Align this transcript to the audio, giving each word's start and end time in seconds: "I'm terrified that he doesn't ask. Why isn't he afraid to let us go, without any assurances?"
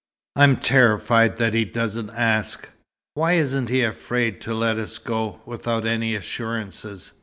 "I'm 0.35 0.55
terrified 0.57 1.37
that 1.37 1.53
he 1.53 1.63
doesn't 1.63 2.09
ask. 2.09 2.67
Why 3.13 3.33
isn't 3.33 3.69
he 3.69 3.83
afraid 3.83 4.41
to 4.41 4.53
let 4.55 4.79
us 4.79 4.97
go, 4.97 5.41
without 5.45 5.85
any 5.85 6.15
assurances?" 6.15 7.11